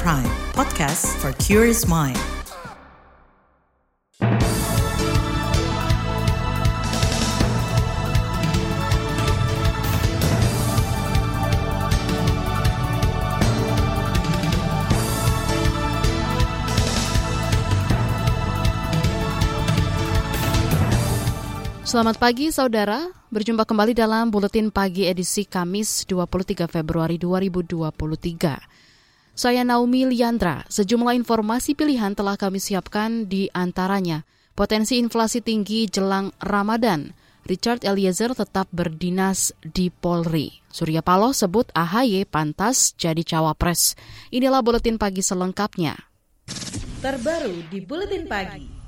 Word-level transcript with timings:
Prime, 0.00 0.24
podcast 0.56 1.04
for 1.20 1.36
curious 1.36 1.84
mind. 1.84 2.16
Selamat 21.84 22.16
pagi 22.16 22.48
saudara, 22.48 23.12
berjumpa 23.28 23.68
kembali 23.68 23.92
dalam 23.92 24.32
Buletin 24.32 24.72
Pagi 24.72 25.04
edisi 25.04 25.44
Kamis 25.44 26.08
23 26.08 26.64
Februari 26.64 27.20
2023. 27.20 28.81
Saya 29.32 29.64
Naomi 29.64 30.04
Liandra, 30.04 30.68
sejumlah 30.68 31.16
informasi 31.16 31.72
pilihan 31.72 32.12
telah 32.12 32.36
kami 32.36 32.60
siapkan 32.60 33.24
di 33.24 33.48
antaranya 33.56 34.28
potensi 34.52 35.00
inflasi 35.00 35.40
tinggi 35.40 35.88
jelang 35.88 36.36
Ramadan, 36.36 37.16
Richard 37.48 37.80
Eliezer 37.80 38.36
tetap 38.36 38.68
berdinas 38.76 39.56
di 39.64 39.88
Polri. 39.88 40.60
Surya 40.68 41.00
Paloh 41.00 41.32
sebut 41.32 41.72
AHY 41.72 42.28
pantas 42.28 42.92
jadi 43.00 43.24
cawapres. 43.24 43.96
Inilah 44.28 44.60
Buletin 44.60 45.00
Pagi 45.00 45.24
selengkapnya. 45.24 45.96
Terbaru 47.00 47.72
di 47.72 47.80
Buletin 47.80 48.28
Pagi. 48.28 48.81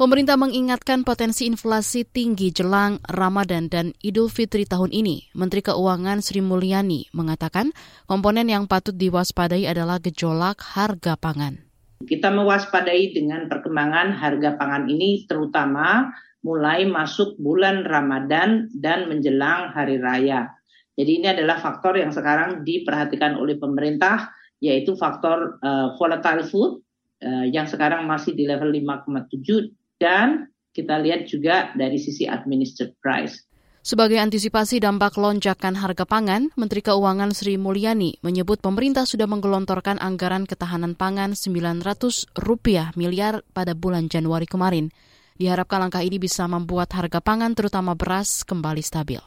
Pemerintah 0.00 0.40
mengingatkan 0.40 1.04
potensi 1.04 1.44
inflasi 1.44 2.08
tinggi 2.08 2.48
jelang 2.48 3.04
Ramadan 3.04 3.68
dan 3.68 3.92
Idul 4.00 4.32
Fitri 4.32 4.64
tahun 4.64 4.96
ini. 4.96 5.28
Menteri 5.36 5.60
Keuangan 5.60 6.24
Sri 6.24 6.40
Mulyani 6.40 7.12
mengatakan 7.12 7.68
komponen 8.08 8.48
yang 8.48 8.64
patut 8.64 8.96
diwaspadai 8.96 9.68
adalah 9.68 10.00
gejolak 10.00 10.56
harga 10.64 11.20
pangan. 11.20 11.60
Kita 12.00 12.32
mewaspadai 12.32 13.12
dengan 13.12 13.44
perkembangan 13.44 14.16
harga 14.16 14.56
pangan 14.56 14.88
ini 14.88 15.28
terutama 15.28 16.08
mulai 16.40 16.88
masuk 16.88 17.36
bulan 17.36 17.84
Ramadan 17.84 18.72
dan 18.72 19.04
menjelang 19.04 19.76
hari 19.76 20.00
raya. 20.00 20.48
Jadi 20.96 21.12
ini 21.12 21.28
adalah 21.28 21.60
faktor 21.60 22.00
yang 22.00 22.08
sekarang 22.08 22.64
diperhatikan 22.64 23.36
oleh 23.36 23.60
pemerintah 23.60 24.32
yaitu 24.64 24.96
faktor 24.96 25.60
uh, 25.60 25.92
volatile 26.00 26.48
food 26.48 26.80
uh, 27.20 27.44
yang 27.44 27.68
sekarang 27.68 28.08
masih 28.08 28.32
di 28.32 28.48
level 28.48 28.72
5,7 28.72 29.76
dan 30.00 30.48
kita 30.72 30.96
lihat 30.96 31.28
juga 31.28 31.70
dari 31.76 32.00
sisi 32.00 32.24
administered 32.24 32.96
price. 32.98 33.44
Sebagai 33.80 34.20
antisipasi 34.20 34.76
dampak 34.76 35.16
lonjakan 35.16 35.72
harga 35.72 36.04
pangan, 36.04 36.52
Menteri 36.52 36.84
Keuangan 36.84 37.32
Sri 37.32 37.56
Mulyani 37.56 38.20
menyebut 38.20 38.60
pemerintah 38.60 39.08
sudah 39.08 39.24
menggelontorkan 39.24 39.96
anggaran 39.96 40.44
ketahanan 40.44 40.92
pangan 40.92 41.32
900 41.32 42.28
rupiah 42.36 42.92
miliar 42.92 43.40
pada 43.56 43.72
bulan 43.72 44.12
Januari 44.12 44.44
kemarin. 44.44 44.92
Diharapkan 45.40 45.80
langkah 45.80 46.04
ini 46.04 46.20
bisa 46.20 46.44
membuat 46.44 46.92
harga 46.92 47.24
pangan 47.24 47.56
terutama 47.56 47.96
beras 47.96 48.44
kembali 48.44 48.84
stabil. 48.84 49.20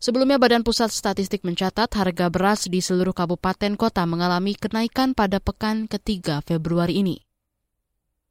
Sebelumnya 0.00 0.40
Badan 0.40 0.64
Pusat 0.64 0.96
Statistik 0.96 1.44
mencatat 1.44 1.92
harga 1.92 2.32
beras 2.32 2.64
di 2.68 2.80
seluruh 2.80 3.12
kabupaten 3.12 3.76
kota 3.76 4.08
mengalami 4.08 4.56
kenaikan 4.56 5.12
pada 5.12 5.36
pekan 5.36 5.84
ketiga 5.84 6.40
Februari 6.40 7.04
ini. 7.04 7.25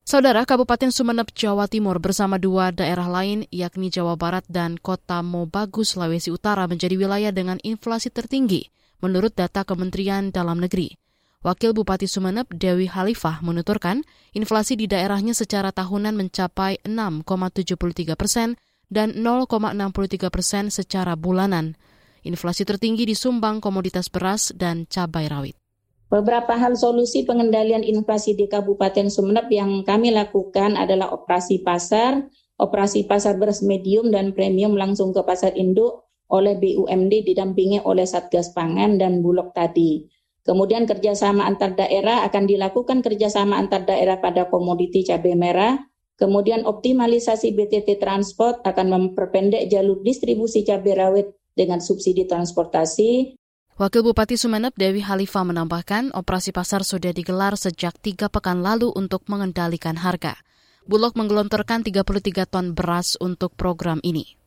Saudara 0.05 0.45
Kabupaten 0.45 0.93
Sumeneb, 0.93 1.33
Jawa 1.33 1.65
Timur 1.65 1.97
bersama 1.97 2.37
dua 2.37 2.69
daerah 2.69 3.09
lain 3.09 3.49
yakni 3.49 3.89
Jawa 3.89 4.13
Barat 4.13 4.45
dan 4.45 4.77
Kota 4.77 5.25
Mobagus, 5.25 5.97
Sulawesi 5.97 6.29
Utara 6.29 6.69
menjadi 6.69 6.93
wilayah 6.93 7.33
dengan 7.33 7.57
inflasi 7.65 8.13
tertinggi 8.13 8.69
menurut 9.01 9.33
data 9.33 9.65
Kementerian 9.65 10.29
Dalam 10.29 10.61
Negeri. 10.61 10.93
Wakil 11.41 11.73
Bupati 11.73 12.05
Sumeneb, 12.05 12.45
Dewi 12.53 12.85
Halifah, 12.85 13.41
menuturkan 13.41 14.05
inflasi 14.37 14.77
di 14.77 14.85
daerahnya 14.85 15.33
secara 15.33 15.73
tahunan 15.73 16.13
mencapai 16.13 16.85
6,73 16.85 18.13
persen 18.13 18.61
dan 18.93 19.09
0,63 19.17 20.29
persen 20.29 20.69
secara 20.69 21.17
bulanan. 21.17 21.81
Inflasi 22.21 22.61
tertinggi 22.61 23.09
disumbang 23.09 23.57
komoditas 23.57 24.13
beras 24.13 24.53
dan 24.53 24.85
cabai 24.85 25.25
rawit. 25.25 25.57
Beberapa 26.05 26.53
hal 26.53 26.77
solusi 26.77 27.25
pengendalian 27.25 27.81
inflasi 27.81 28.37
di 28.37 28.45
Kabupaten 28.45 29.09
Sumeneb 29.09 29.49
yang 29.49 29.81
kami 29.81 30.13
lakukan 30.13 30.77
adalah 30.77 31.09
operasi 31.09 31.65
pasar, 31.65 32.29
operasi 32.61 33.09
pasar 33.09 33.41
beras 33.41 33.65
medium 33.65 34.13
dan 34.13 34.31
premium 34.37 34.77
langsung 34.77 35.11
ke 35.11 35.25
pasar 35.25 35.57
induk 35.57 36.05
oleh 36.29 36.57
BUMD 36.57 37.25
didampingi 37.25 37.81
oleh 37.85 38.05
Satgas 38.05 38.53
Pangan 38.53 39.01
dan 39.01 39.25
Bulog 39.25 39.53
tadi. 39.57 40.05
Kemudian 40.45 40.85
kerjasama 40.85 41.49
antar 41.49 41.73
daerah 41.73 42.21
akan 42.29 42.45
dilakukan 42.45 43.01
kerjasama 43.01 43.57
antar 43.57 43.89
daerah 43.89 44.21
pada 44.21 44.45
komoditi 44.45 45.01
cabai 45.01 45.33
merah. 45.33 45.81
Kemudian 46.21 46.69
optimalisasi 46.69 47.57
BTT 47.57 47.97
Transport 47.97 48.61
akan 48.61 48.87
memperpendek 48.93 49.67
jalur 49.73 50.05
distribusi 50.05 50.61
cabai 50.61 50.93
rawit 50.95 51.27
dengan 51.57 51.81
subsidi 51.81 52.29
transportasi. 52.29 53.41
Wakil 53.75 54.07
Bupati 54.07 54.39
Sumeneb 54.39 54.71
Dewi 54.79 55.03
Halifah 55.03 55.43
menambahkan 55.43 56.15
operasi 56.15 56.55
pasar 56.55 56.87
sudah 56.87 57.11
digelar 57.11 57.59
sejak 57.59 57.91
tiga 57.99 58.31
pekan 58.31 58.63
lalu 58.63 58.87
untuk 58.95 59.27
mengendalikan 59.27 59.99
harga. 59.99 60.39
Bulog 60.87 61.19
menggelontorkan 61.19 61.83
33 61.83 62.47
ton 62.47 62.71
beras 62.71 63.19
untuk 63.19 63.51
program 63.59 63.99
ini. 63.99 64.39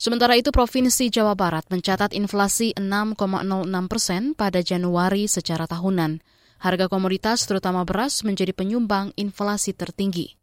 Sementara 0.00 0.32
itu 0.40 0.48
Provinsi 0.48 1.12
Jawa 1.12 1.36
Barat 1.36 1.68
mencatat 1.68 2.16
inflasi 2.16 2.72
6,06 2.72 3.68
persen 3.92 4.32
pada 4.32 4.64
Januari 4.64 5.28
secara 5.28 5.68
tahunan. 5.68 6.24
Harga 6.56 6.88
komoditas 6.88 7.44
terutama 7.44 7.84
beras 7.84 8.24
menjadi 8.24 8.56
penyumbang 8.56 9.12
inflasi 9.20 9.76
tertinggi. 9.76 10.40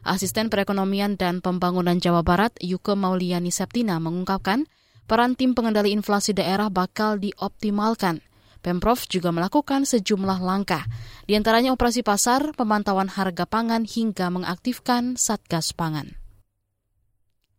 Asisten 0.00 0.48
Perekonomian 0.48 1.20
dan 1.20 1.44
Pembangunan 1.44 2.00
Jawa 2.00 2.24
Barat 2.24 2.56
Yuke 2.64 2.96
Mauliani 2.96 3.52
Septina 3.52 4.00
mengungkapkan 4.00 4.64
peran 5.08 5.34
tim 5.34 5.56
pengendali 5.56 5.96
inflasi 5.96 6.36
daerah 6.36 6.68
bakal 6.68 7.16
dioptimalkan. 7.16 8.20
Pemprov 8.60 9.08
juga 9.08 9.32
melakukan 9.32 9.88
sejumlah 9.88 10.44
langkah, 10.44 10.84
di 11.24 11.38
antaranya 11.38 11.72
operasi 11.72 12.04
pasar, 12.04 12.52
pemantauan 12.52 13.08
harga 13.08 13.46
pangan 13.46 13.86
hingga 13.86 14.28
mengaktifkan 14.28 15.16
Satgas 15.16 15.72
Pangan. 15.72 16.18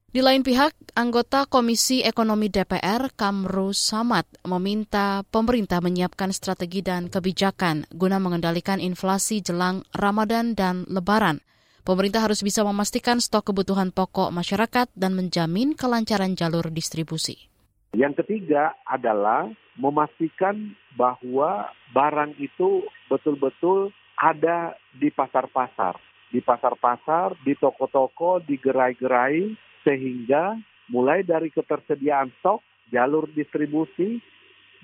Di 0.10 0.26
lain 0.26 0.42
pihak, 0.42 0.74
anggota 0.98 1.46
Komisi 1.46 2.02
Ekonomi 2.02 2.50
DPR 2.50 3.14
Kamru 3.14 3.78
Samad 3.78 4.26
meminta 4.42 5.22
pemerintah 5.30 5.86
menyiapkan 5.86 6.34
strategi 6.34 6.82
dan 6.82 7.14
kebijakan 7.14 7.86
guna 7.94 8.18
mengendalikan 8.18 8.82
inflasi 8.82 9.46
jelang 9.46 9.86
Ramadan 9.94 10.58
dan 10.58 10.90
Lebaran. 10.90 11.46
Pemerintah 11.90 12.22
harus 12.22 12.46
bisa 12.46 12.62
memastikan 12.62 13.18
stok 13.18 13.50
kebutuhan 13.50 13.90
pokok 13.90 14.30
masyarakat 14.30 14.94
dan 14.94 15.18
menjamin 15.18 15.74
kelancaran 15.74 16.38
jalur 16.38 16.70
distribusi. 16.70 17.50
Yang 17.98 18.22
ketiga 18.22 18.78
adalah 18.86 19.50
memastikan 19.74 20.78
bahwa 20.94 21.74
barang 21.90 22.38
itu 22.38 22.86
betul-betul 23.10 23.90
ada 24.22 24.78
di 25.02 25.10
pasar-pasar. 25.10 25.98
Di 26.30 26.46
pasar-pasar, 26.46 27.34
di 27.42 27.58
toko-toko, 27.58 28.38
di 28.38 28.62
gerai-gerai, 28.62 29.58
sehingga 29.82 30.62
mulai 30.94 31.26
dari 31.26 31.50
ketersediaan 31.50 32.30
stok, 32.38 32.62
jalur 32.94 33.26
distribusi, 33.34 34.22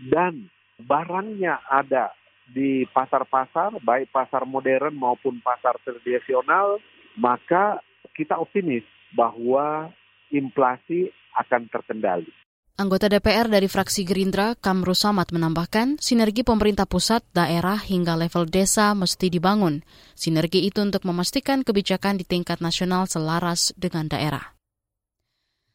dan 0.10 0.50
barangnya 0.82 1.62
ada 1.70 2.18
di 2.50 2.82
pasar-pasar, 2.90 3.78
baik 3.86 4.10
pasar 4.10 4.50
modern 4.50 4.98
maupun 4.98 5.38
pasar 5.46 5.78
tradisional, 5.86 6.82
maka 7.20 7.82
kita 8.16 8.40
optimis 8.40 8.84
bahwa 9.16 9.92
inflasi 10.32 11.12
akan 11.36 11.68
terkendali. 11.72 12.32
Anggota 12.76 13.08
DPR 13.08 13.48
dari 13.48 13.72
fraksi 13.72 14.04
Gerindra, 14.04 14.52
Kamru 14.60 14.92
Samad 14.92 15.32
menambahkan, 15.32 15.96
sinergi 15.96 16.44
pemerintah 16.44 16.84
pusat, 16.84 17.24
daerah, 17.32 17.80
hingga 17.80 18.20
level 18.20 18.52
desa 18.52 18.92
mesti 18.92 19.32
dibangun. 19.32 19.80
Sinergi 20.12 20.68
itu 20.68 20.84
untuk 20.84 21.08
memastikan 21.08 21.64
kebijakan 21.64 22.20
di 22.20 22.28
tingkat 22.28 22.60
nasional 22.60 23.08
selaras 23.08 23.72
dengan 23.80 24.12
daerah. 24.12 24.52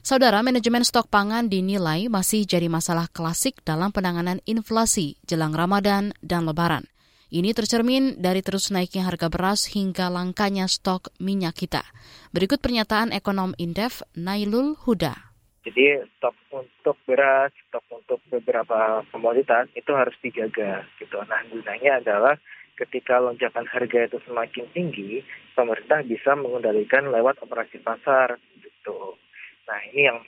Saudara, 0.04 0.44
manajemen 0.44 0.84
stok 0.84 1.08
pangan 1.08 1.48
dinilai 1.48 2.12
masih 2.12 2.44
jadi 2.44 2.68
masalah 2.68 3.08
klasik 3.08 3.64
dalam 3.64 3.96
penanganan 3.96 4.44
inflasi 4.44 5.16
jelang 5.24 5.56
Ramadan 5.56 6.12
dan 6.20 6.44
Lebaran. 6.44 6.84
Ini 7.30 7.54
tercermin 7.54 8.18
dari 8.18 8.42
terus 8.42 8.74
naiknya 8.74 9.06
harga 9.06 9.30
beras 9.30 9.70
hingga 9.70 10.10
langkanya 10.10 10.66
stok 10.66 11.14
minyak 11.22 11.62
kita. 11.62 11.86
Berikut 12.34 12.58
pernyataan 12.58 13.14
ekonom 13.14 13.54
Indef 13.54 14.02
Nailul 14.18 14.74
Huda. 14.82 15.14
Jadi 15.62 16.02
stok 16.18 16.34
untuk 16.50 16.98
beras, 17.06 17.54
stok 17.70 17.86
untuk 17.94 18.18
beberapa 18.34 19.06
komoditas 19.14 19.70
itu 19.78 19.94
harus 19.94 20.18
dijaga 20.18 20.82
gitu. 20.98 21.22
Nah 21.22 21.46
gunanya 21.46 22.02
adalah 22.02 22.34
ketika 22.74 23.22
lonjakan 23.22 23.62
harga 23.70 24.10
itu 24.10 24.18
semakin 24.26 24.66
tinggi, 24.74 25.22
pemerintah 25.54 26.02
bisa 26.02 26.34
mengendalikan 26.34 27.14
lewat 27.14 27.38
operasi 27.46 27.78
pasar 27.78 28.42
gitu. 28.58 29.14
Nah 29.70 29.78
ini 29.94 30.02
yang 30.10 30.18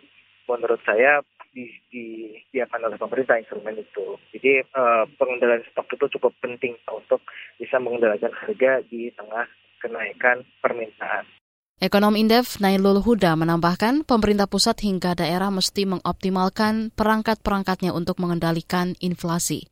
menurut 0.46 0.78
saya 0.86 1.18
disediakan 1.52 2.88
oleh 2.88 2.98
pemerintah 2.98 3.36
instrumen 3.36 3.76
itu. 3.76 4.16
Jadi 4.32 4.64
uh, 4.72 5.04
pengendalian 5.20 5.64
stok 5.72 5.88
itu 5.94 6.18
cukup 6.18 6.32
penting 6.40 6.74
untuk 6.88 7.20
bisa 7.60 7.76
mengendalikan 7.76 8.32
harga 8.32 8.80
di 8.88 9.12
tengah 9.12 9.46
kenaikan 9.80 10.42
permintaan. 10.64 11.28
Ekonom 11.82 12.14
Indef 12.14 12.62
Nailul 12.62 13.02
Huda 13.02 13.34
menambahkan 13.34 14.06
pemerintah 14.06 14.46
pusat 14.46 14.78
hingga 14.86 15.18
daerah 15.18 15.50
mesti 15.50 15.82
mengoptimalkan 15.82 16.94
perangkat-perangkatnya 16.94 17.90
untuk 17.90 18.22
mengendalikan 18.22 18.94
inflasi. 19.02 19.66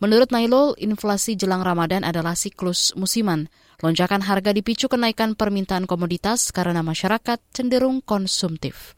Menurut 0.00 0.32
Nailul, 0.32 0.72
inflasi 0.80 1.36
jelang 1.36 1.60
Ramadan 1.60 2.00
adalah 2.08 2.32
siklus 2.32 2.96
musiman. 2.96 3.52
Lonjakan 3.84 4.24
harga 4.24 4.56
dipicu 4.56 4.88
kenaikan 4.88 5.36
permintaan 5.36 5.84
komoditas 5.84 6.48
karena 6.48 6.80
masyarakat 6.80 7.36
cenderung 7.52 8.00
konsumtif. 8.00 8.96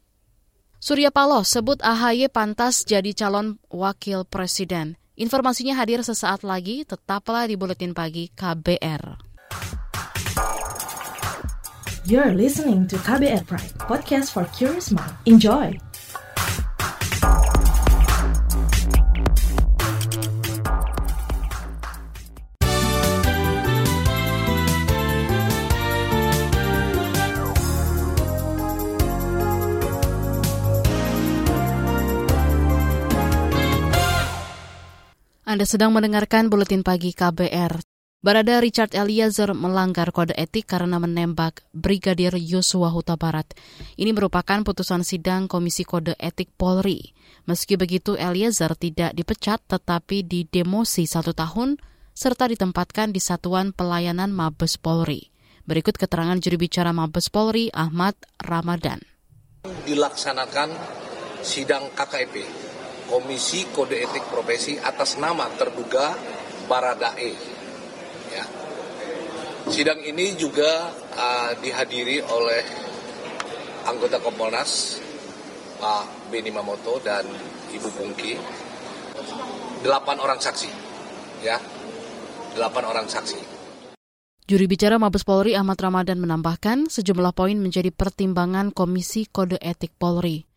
Surya 0.83 1.15
Paloh 1.15 1.47
sebut 1.47 1.79
AHY 1.79 2.27
pantas 2.27 2.83
jadi 2.83 3.15
calon 3.15 3.63
wakil 3.71 4.27
presiden. 4.27 4.99
Informasinya 5.15 5.79
hadir 5.79 6.03
sesaat 6.03 6.43
lagi, 6.43 6.83
tetaplah 6.83 7.47
di 7.47 7.55
Buletin 7.55 7.95
Pagi 7.95 8.35
KBR. 8.35 9.15
You're 12.03 12.35
listening 12.35 12.91
to 12.91 12.99
KBR 12.99 13.47
Pride, 13.47 13.79
podcast 13.79 14.35
for 14.35 14.43
curious 14.51 14.91
mind. 14.91 15.15
Enjoy! 15.23 15.79
Anda 35.63 35.79
sedang 35.79 35.95
mendengarkan 35.95 36.51
Buletin 36.51 36.83
Pagi 36.83 37.15
KBR. 37.15 37.87
Barada 38.19 38.59
Richard 38.59 38.99
Eliezer 38.99 39.55
melanggar 39.55 40.11
kode 40.11 40.35
etik 40.35 40.67
karena 40.67 40.99
menembak 40.99 41.63
Brigadir 41.71 42.35
Yosua 42.35 42.91
Huta 42.91 43.15
Barat. 43.15 43.47
Ini 43.95 44.11
merupakan 44.11 44.59
putusan 44.67 45.07
sidang 45.07 45.47
Komisi 45.47 45.87
Kode 45.87 46.19
Etik 46.19 46.51
Polri. 46.59 47.15
Meski 47.47 47.79
begitu, 47.79 48.19
Eliezer 48.19 48.75
tidak 48.75 49.15
dipecat 49.15 49.63
tetapi 49.71 50.27
didemosi 50.27 51.07
satu 51.07 51.31
tahun 51.31 51.79
serta 52.11 52.51
ditempatkan 52.51 53.15
di 53.15 53.23
Satuan 53.23 53.71
Pelayanan 53.71 54.35
Mabes 54.35 54.83
Polri. 54.83 55.31
Berikut 55.63 55.95
keterangan 55.95 56.43
juri 56.43 56.59
bicara 56.59 56.91
Mabes 56.91 57.31
Polri, 57.31 57.71
Ahmad 57.71 58.19
Ramadan. 58.43 58.99
Dilaksanakan 59.87 60.75
sidang 61.47 61.87
KKP 61.95 62.72
Komisi 63.11 63.67
Kode 63.71 63.99
Etik 63.99 64.27
Profesi 64.31 64.79
atas 64.79 65.19
nama 65.19 65.49
terduga 65.55 66.15
Baradae. 66.67 67.33
Ya. 68.33 68.45
Sidang 69.69 70.03
ini 70.03 70.35
juga 70.39 70.91
uh, 71.15 71.51
dihadiri 71.61 72.23
oleh 72.23 72.63
anggota 73.87 74.23
Kompolnas 74.23 75.03
Pak 75.83 76.31
Beni 76.31 76.55
Mamoto 76.55 77.03
dan 77.03 77.27
Ibu 77.75 77.89
Pungki. 77.95 78.39
Delapan 79.83 80.23
orang 80.23 80.39
saksi, 80.39 80.71
ya, 81.43 81.59
delapan 82.55 82.87
orang 82.87 83.07
saksi. 83.11 83.51
Juri 84.47 84.67
bicara 84.71 84.95
Mabes 84.99 85.27
Polri 85.27 85.59
Ahmad 85.59 85.79
Ramadan 85.79 86.23
menambahkan 86.23 86.87
sejumlah 86.87 87.35
poin 87.35 87.59
menjadi 87.59 87.91
pertimbangan 87.91 88.71
Komisi 88.71 89.27
Kode 89.27 89.59
Etik 89.59 89.99
Polri. 89.99 90.52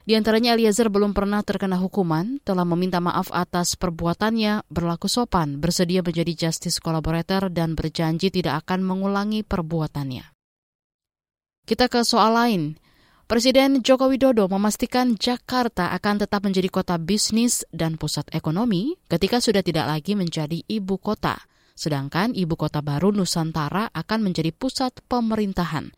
Di 0.00 0.16
antaranya 0.16 0.56
Eliezer 0.56 0.88
belum 0.88 1.12
pernah 1.12 1.44
terkena 1.44 1.76
hukuman, 1.76 2.40
telah 2.40 2.64
meminta 2.64 2.98
maaf 3.04 3.28
atas 3.30 3.76
perbuatannya, 3.76 4.64
berlaku 4.72 5.12
sopan, 5.12 5.60
bersedia 5.60 6.00
menjadi 6.00 6.48
justice 6.48 6.80
collaborator, 6.80 7.52
dan 7.52 7.76
berjanji 7.76 8.32
tidak 8.32 8.64
akan 8.64 8.80
mengulangi 8.80 9.44
perbuatannya. 9.44 10.24
Kita 11.68 11.86
ke 11.92 12.00
soal 12.02 12.32
lain. 12.34 12.62
Presiden 13.30 13.86
Joko 13.86 14.10
Widodo 14.10 14.50
memastikan 14.50 15.14
Jakarta 15.14 15.94
akan 15.94 16.26
tetap 16.26 16.42
menjadi 16.42 16.66
kota 16.66 16.98
bisnis 16.98 17.62
dan 17.70 17.94
pusat 17.94 18.26
ekonomi 18.34 18.98
ketika 19.06 19.38
sudah 19.38 19.62
tidak 19.62 19.86
lagi 19.86 20.18
menjadi 20.18 20.66
ibu 20.66 20.98
kota. 20.98 21.38
Sedangkan 21.78 22.34
ibu 22.34 22.58
kota 22.58 22.82
baru 22.82 23.14
Nusantara 23.14 23.86
akan 23.94 24.26
menjadi 24.26 24.50
pusat 24.50 24.98
pemerintahan. 25.06 25.94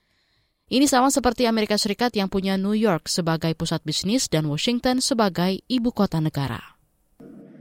Ini 0.72 0.88
sama 0.88 1.12
seperti 1.12 1.44
Amerika 1.44 1.76
Serikat 1.76 2.16
yang 2.16 2.32
punya 2.32 2.56
New 2.56 2.72
York 2.72 3.04
sebagai 3.04 3.52
pusat 3.52 3.84
bisnis 3.84 4.24
dan 4.32 4.48
Washington 4.48 5.04
sebagai 5.04 5.60
ibu 5.68 5.92
kota 5.92 6.16
negara. 6.16 6.80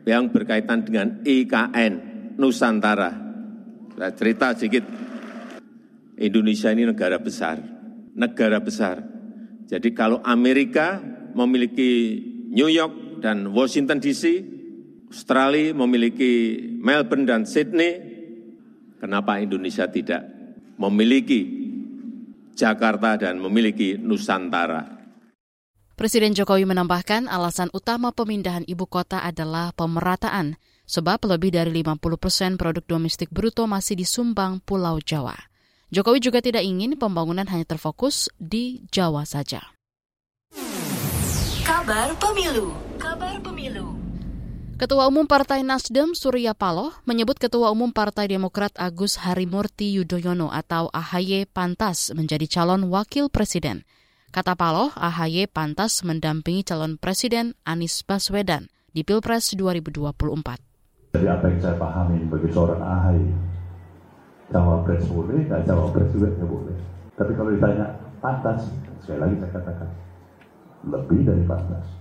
Yang 0.08 0.32
berkaitan 0.32 0.88
dengan 0.88 1.20
IKN 1.20 1.94
Nusantara. 2.40 3.12
Saya 4.00 4.16
cerita 4.16 4.56
sedikit. 4.56 4.88
Indonesia 6.24 6.72
ini 6.72 6.88
negara 6.88 7.20
besar. 7.20 7.60
Negara 8.16 8.64
besar. 8.64 9.04
Jadi 9.68 9.92
kalau 9.92 10.24
Amerika 10.24 11.04
memiliki 11.36 12.16
New 12.48 12.72
York 12.72 13.20
dan 13.20 13.52
Washington 13.52 14.00
DC, 14.00 14.24
Australia 15.12 15.76
memiliki 15.76 16.64
Melbourne 16.80 17.28
dan 17.28 17.44
Sydney, 17.44 17.92
kenapa 19.04 19.44
Indonesia 19.44 19.84
tidak 19.92 20.24
memiliki 20.80 21.61
Jakarta 22.56 23.16
dan 23.16 23.38
memiliki 23.38 23.96
Nusantara. 24.00 25.02
Presiden 25.96 26.34
Jokowi 26.34 26.66
menambahkan 26.66 27.30
alasan 27.30 27.70
utama 27.78 28.10
pemindahan 28.10 28.66
ibu 28.66 28.90
kota 28.90 29.22
adalah 29.22 29.70
pemerataan, 29.78 30.58
sebab 30.90 31.22
lebih 31.30 31.54
dari 31.54 31.70
50 31.70 32.02
persen 32.18 32.52
produk 32.58 32.82
domestik 32.82 33.30
bruto 33.30 33.70
masih 33.70 33.94
disumbang 34.02 34.66
Pulau 34.66 34.98
Jawa. 34.98 35.38
Jokowi 35.94 36.24
juga 36.24 36.42
tidak 36.42 36.66
ingin 36.66 36.98
pembangunan 36.98 37.46
hanya 37.46 37.70
terfokus 37.70 38.34
di 38.42 38.82
Jawa 38.90 39.28
saja. 39.28 39.76
Kabar 41.62 42.18
Pemilu 42.18 42.74
Kabar 42.98 43.38
Pemilu 43.46 44.01
Ketua 44.82 45.06
Umum 45.06 45.30
Partai 45.30 45.62
Nasdem 45.62 46.18
Surya 46.18 46.58
Paloh 46.58 46.90
menyebut 47.06 47.38
Ketua 47.38 47.70
Umum 47.70 47.94
Partai 47.94 48.26
Demokrat 48.26 48.74
Agus 48.82 49.22
Harimurti 49.22 49.94
Yudhoyono 49.94 50.50
atau 50.50 50.90
AHY 50.90 51.46
pantas 51.46 52.10
menjadi 52.18 52.50
calon 52.50 52.90
wakil 52.90 53.30
presiden. 53.30 53.86
Kata 54.34 54.58
Paloh, 54.58 54.90
AHY 54.98 55.46
pantas 55.54 56.02
mendampingi 56.02 56.66
calon 56.66 56.98
presiden 56.98 57.54
Anies 57.62 58.02
Baswedan 58.02 58.74
di 58.90 59.06
Pilpres 59.06 59.54
2024. 59.54 61.14
Jadi 61.14 61.30
apa 61.30 61.46
yang 61.46 61.60
saya 61.62 61.78
pahami 61.78 62.18
bagi 62.26 62.50
seorang 62.50 62.82
AHY, 62.82 63.22
cawapres 64.50 65.06
boleh, 65.06 65.46
nggak 65.46 65.62
cawapres 65.70 66.10
juga 66.10 66.34
nggak 66.42 66.50
boleh. 66.50 66.78
Tapi 67.22 67.32
kalau 67.38 67.54
ditanya 67.54 67.86
pantas, 68.18 68.66
sekali 69.06 69.30
lagi 69.30 69.46
saya 69.46 69.62
katakan, 69.62 69.90
lebih 70.90 71.22
dari 71.22 71.46
pantas. 71.46 72.01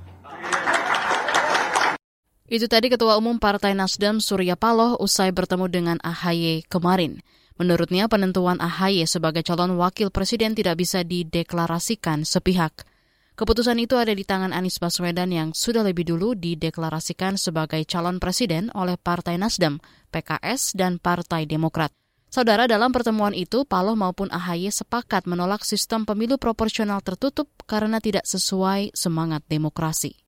Itu 2.50 2.66
tadi 2.66 2.90
Ketua 2.90 3.14
Umum 3.14 3.38
Partai 3.38 3.78
Nasdem 3.78 4.19
Surya 4.19 4.59
Paloh 4.59 4.99
usai 4.99 5.30
bertemu 5.30 5.71
dengan 5.71 5.97
AHY 6.02 6.66
kemarin. 6.66 7.23
Menurutnya 7.54 8.11
penentuan 8.11 8.59
AHY 8.59 9.07
sebagai 9.07 9.47
calon 9.47 9.78
wakil 9.78 10.11
presiden 10.11 10.59
tidak 10.59 10.83
bisa 10.83 11.07
dideklarasikan 11.07 12.26
sepihak. 12.26 12.75
Keputusan 13.38 13.78
itu 13.78 13.95
ada 13.95 14.11
di 14.11 14.26
tangan 14.26 14.50
Anies 14.50 14.83
Baswedan 14.83 15.30
yang 15.30 15.54
sudah 15.54 15.87
lebih 15.87 16.11
dulu 16.11 16.35
dideklarasikan 16.35 17.38
sebagai 17.38 17.87
calon 17.87 18.19
presiden 18.19 18.66
oleh 18.75 18.99
Partai 18.99 19.38
Nasdem, 19.38 19.78
PKS, 20.11 20.75
dan 20.75 20.99
Partai 20.99 21.47
Demokrat. 21.47 21.95
Saudara, 22.35 22.66
dalam 22.66 22.90
pertemuan 22.90 23.30
itu, 23.30 23.62
Paloh 23.62 23.95
maupun 23.95 24.26
AHY 24.26 24.75
sepakat 24.75 25.30
menolak 25.30 25.62
sistem 25.62 26.02
pemilu 26.02 26.35
proporsional 26.35 26.99
tertutup 26.99 27.47
karena 27.71 28.02
tidak 28.02 28.26
sesuai 28.26 28.90
semangat 28.90 29.47
demokrasi. 29.47 30.19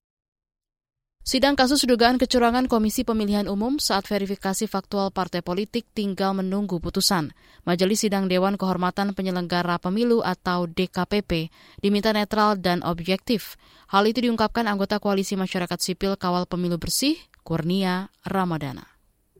Sidang 1.22 1.54
kasus 1.54 1.86
dugaan 1.86 2.18
kecurangan 2.18 2.66
Komisi 2.66 3.06
Pemilihan 3.06 3.46
Umum 3.46 3.78
saat 3.78 4.10
verifikasi 4.10 4.66
faktual 4.66 5.14
partai 5.14 5.38
politik 5.38 5.86
tinggal 5.94 6.34
menunggu 6.34 6.82
putusan. 6.82 7.30
Majelis 7.62 8.02
Sidang 8.02 8.26
Dewan 8.26 8.58
Kehormatan 8.58 9.14
Penyelenggara 9.14 9.78
Pemilu 9.78 10.26
atau 10.26 10.66
DKPP 10.66 11.54
diminta 11.78 12.10
netral 12.10 12.58
dan 12.58 12.82
objektif. 12.82 13.54
Hal 13.86 14.10
itu 14.10 14.18
diungkapkan 14.18 14.66
anggota 14.66 14.98
Koalisi 14.98 15.38
Masyarakat 15.38 15.78
Sipil 15.78 16.18
Kawal 16.18 16.50
Pemilu 16.50 16.82
Bersih, 16.82 17.14
Kurnia 17.46 18.10
Ramadana 18.26 18.91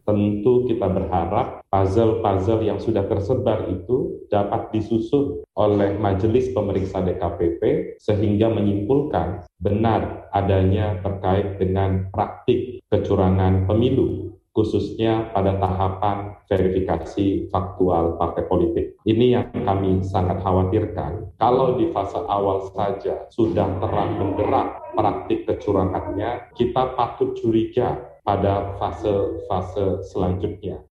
tentu 0.03 0.67
kita 0.67 0.87
berharap 0.91 1.63
puzzle-puzzle 1.71 2.67
yang 2.67 2.79
sudah 2.83 3.07
tersebar 3.07 3.71
itu 3.71 4.27
dapat 4.29 4.75
disusun 4.75 5.47
oleh 5.55 5.95
Majelis 5.99 6.51
Pemeriksa 6.51 7.01
DKPP 7.05 7.95
sehingga 8.03 8.51
menyimpulkan 8.51 9.47
benar 9.63 10.27
adanya 10.35 10.99
terkait 11.01 11.61
dengan 11.61 12.11
praktik 12.11 12.83
kecurangan 12.91 13.65
pemilu 13.69 14.33
khususnya 14.53 15.33
pada 15.33 15.57
tahapan 15.57 16.37
verifikasi 16.45 17.49
faktual 17.49 18.21
partai 18.21 18.45
politik. 18.45 19.01
Ini 19.09 19.27
yang 19.33 19.49
kami 19.65 20.05
sangat 20.05 20.45
khawatirkan. 20.45 21.33
Kalau 21.41 21.81
di 21.81 21.89
fase 21.89 22.21
awal 22.21 22.69
saja 22.77 23.27
sudah 23.33 23.81
terang 23.81 24.21
benderang 24.21 24.93
praktik 24.93 25.49
kecurangannya, 25.49 26.53
kita 26.53 26.93
patut 26.95 27.33
curiga 27.41 28.12
pada 28.23 28.79
fase-fase 28.79 30.07
selanjutnya. 30.11 30.83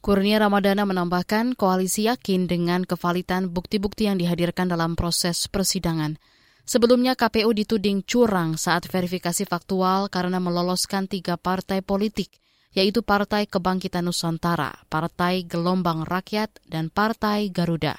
Kurnia 0.00 0.40
Ramadana 0.40 0.88
menambahkan 0.88 1.52
koalisi 1.60 2.08
yakin 2.08 2.48
dengan 2.48 2.88
kevalitan 2.88 3.52
bukti-bukti 3.52 4.08
yang 4.08 4.16
dihadirkan 4.16 4.72
dalam 4.72 4.96
proses 4.96 5.44
persidangan. 5.44 6.16
Sebelumnya 6.64 7.12
KPU 7.12 7.52
dituding 7.52 8.00
curang 8.08 8.56
saat 8.56 8.88
verifikasi 8.88 9.44
faktual 9.44 10.08
karena 10.08 10.40
meloloskan 10.40 11.04
tiga 11.04 11.36
partai 11.36 11.84
politik, 11.84 12.40
yaitu 12.72 13.04
Partai 13.04 13.44
Kebangkitan 13.44 14.08
Nusantara, 14.08 14.72
Partai 14.88 15.44
Gelombang 15.44 16.08
Rakyat, 16.08 16.64
dan 16.64 16.88
Partai 16.88 17.52
Garuda. 17.52 17.98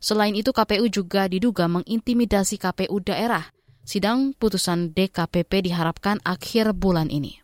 Selain 0.00 0.32
itu 0.32 0.56
KPU 0.56 0.88
juga 0.88 1.28
diduga 1.28 1.68
mengintimidasi 1.68 2.56
KPU 2.56 2.96
daerah. 3.04 3.44
Sidang 3.84 4.32
putusan 4.38 4.96
DKPP 4.96 5.68
diharapkan 5.68 6.22
akhir 6.24 6.72
bulan 6.72 7.12
ini. 7.12 7.42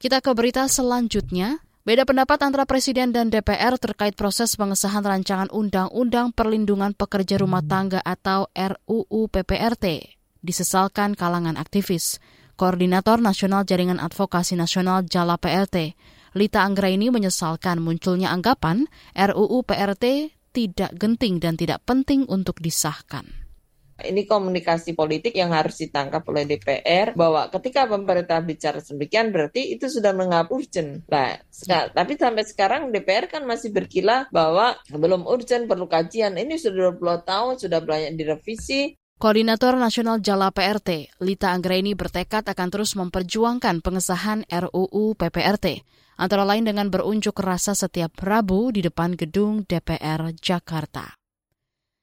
Kita 0.00 0.24
ke 0.24 0.32
berita 0.32 0.64
selanjutnya. 0.64 1.60
Beda 1.84 2.08
pendapat 2.08 2.40
antara 2.40 2.64
Presiden 2.64 3.12
dan 3.12 3.28
DPR 3.28 3.76
terkait 3.76 4.16
proses 4.16 4.56
pengesahan 4.56 5.04
rancangan 5.04 5.52
Undang-Undang 5.52 6.32
Perlindungan 6.32 6.96
Pekerja 6.96 7.36
Rumah 7.36 7.60
Tangga 7.60 8.00
atau 8.00 8.48
RUU 8.56 9.28
PPRT 9.28 10.16
disesalkan 10.40 11.12
kalangan 11.12 11.60
aktivis. 11.60 12.16
Koordinator 12.56 13.20
Nasional 13.20 13.68
Jaringan 13.68 14.00
Advokasi 14.00 14.56
Nasional 14.56 15.04
Jala 15.04 15.36
PRT, 15.36 15.92
Lita 16.32 16.64
Anggraini 16.64 17.12
menyesalkan 17.12 17.84
munculnya 17.84 18.32
anggapan 18.32 18.88
RUU 19.12 19.64
PRT 19.68 20.32
tidak 20.56 20.96
genting 20.96 21.44
dan 21.44 21.60
tidak 21.60 21.84
penting 21.84 22.24
untuk 22.24 22.56
disahkan. 22.56 23.39
Ini 24.00 24.26
komunikasi 24.26 24.96
politik 24.96 25.36
yang 25.36 25.52
harus 25.52 25.78
ditangkap 25.80 26.24
oleh 26.26 26.48
DPR 26.48 27.12
bahwa 27.14 27.46
ketika 27.52 27.86
pemerintah 27.86 28.40
bicara 28.42 28.80
demikian 28.80 29.30
berarti 29.30 29.76
itu 29.76 29.86
sudah 29.86 30.16
menganggap 30.16 30.48
urgent. 30.50 31.04
Nah, 31.06 31.36
tapi 31.92 32.16
sampai 32.16 32.44
sekarang 32.48 32.90
DPR 32.90 33.28
kan 33.28 33.44
masih 33.44 33.70
berkilah 33.70 34.26
bahwa 34.32 34.74
belum 34.88 35.28
urgent 35.28 35.68
perlu 35.68 35.86
kajian. 35.86 36.40
Ini 36.40 36.56
sudah 36.56 36.96
20 36.96 37.28
tahun 37.28 37.54
sudah 37.60 37.80
banyak 37.84 38.16
direvisi. 38.16 38.96
Koordinator 39.20 39.76
Nasional 39.76 40.24
Jala 40.24 40.48
PRT, 40.48 41.20
Lita 41.20 41.52
Anggraini 41.52 41.92
bertekad 41.92 42.40
akan 42.48 42.68
terus 42.72 42.96
memperjuangkan 42.96 43.84
pengesahan 43.84 44.48
RUU 44.48 45.12
PPRT, 45.12 45.84
antara 46.16 46.48
lain 46.48 46.64
dengan 46.64 46.88
berunjuk 46.88 47.36
rasa 47.36 47.76
setiap 47.76 48.16
Rabu 48.16 48.72
di 48.72 48.80
depan 48.80 49.12
gedung 49.20 49.68
DPR 49.68 50.32
Jakarta. 50.40 51.19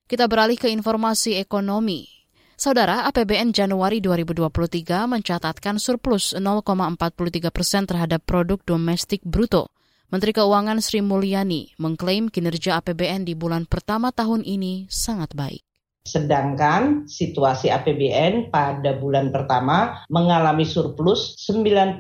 Kita 0.08 0.24
beralih 0.32 0.56
ke 0.56 0.72
informasi 0.72 1.36
ekonomi. 1.36 2.08
Saudara, 2.56 3.04
APBN 3.12 3.52
Januari 3.52 4.00
2023 4.00 5.04
mencatatkan 5.04 5.84
surplus 5.84 6.32
0,43 6.32 7.52
persen 7.52 7.84
terhadap 7.84 8.24
produk 8.24 8.56
domestik 8.64 9.20
bruto. 9.28 9.68
Menteri 10.08 10.32
Keuangan 10.32 10.80
Sri 10.80 11.04
Mulyani 11.04 11.76
mengklaim 11.76 12.32
kinerja 12.32 12.80
APBN 12.80 13.28
di 13.28 13.36
bulan 13.36 13.68
pertama 13.68 14.16
tahun 14.16 14.48
ini 14.48 14.88
sangat 14.88 15.36
baik. 15.36 15.60
Sedangkan 16.08 17.04
situasi 17.12 17.68
APBN 17.68 18.48
pada 18.48 18.96
bulan 18.96 19.36
pertama 19.36 20.08
mengalami 20.08 20.64
surplus 20.64 21.36
90,8 21.52 22.00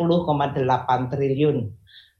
triliun 1.11 1.57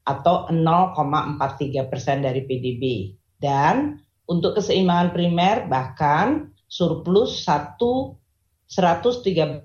atau 0.04 0.52
0,43 0.52 1.88
persen 1.88 2.20
dari 2.20 2.44
PDB. 2.44 3.16
Dan 3.40 4.04
untuk 4.28 4.60
keseimbangan 4.60 5.10
primer 5.16 5.56
bahkan 5.66 6.52
surplus 6.68 7.48
1 7.48 7.80
113,9 8.68 9.64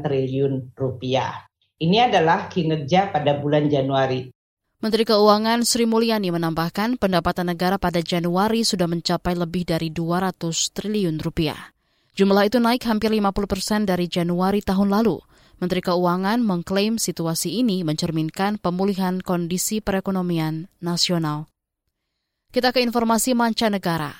triliun 0.00 0.54
rupiah. 0.72 1.44
Ini 1.76 2.08
adalah 2.08 2.48
kinerja 2.48 3.12
pada 3.12 3.36
bulan 3.36 3.68
Januari. 3.68 4.32
Menteri 4.80 5.04
Keuangan 5.04 5.60
Sri 5.68 5.84
Mulyani 5.84 6.32
menambahkan 6.32 6.96
pendapatan 6.96 7.52
negara 7.52 7.76
pada 7.76 8.00
Januari 8.00 8.64
sudah 8.64 8.88
mencapai 8.88 9.36
lebih 9.36 9.68
dari 9.68 9.92
200 9.92 10.72
triliun 10.72 11.20
rupiah. 11.20 11.76
Jumlah 12.16 12.48
itu 12.48 12.56
naik 12.56 12.88
hampir 12.88 13.12
50 13.12 13.44
persen 13.44 13.84
dari 13.84 14.08
Januari 14.08 14.64
tahun 14.64 14.88
lalu. 14.88 15.20
Menteri 15.60 15.84
Keuangan 15.84 16.40
mengklaim 16.40 16.96
situasi 16.96 17.60
ini 17.60 17.84
mencerminkan 17.84 18.56
pemulihan 18.56 19.20
kondisi 19.20 19.84
perekonomian 19.84 20.72
nasional. 20.80 21.52
Kita 22.50 22.74
ke 22.74 22.82
informasi 22.82 23.30
mancanegara. 23.38 24.10